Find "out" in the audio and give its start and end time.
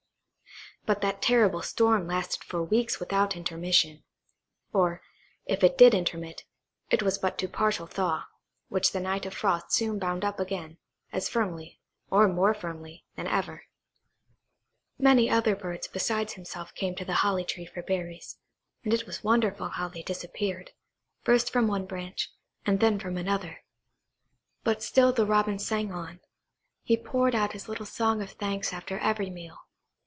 27.35-27.53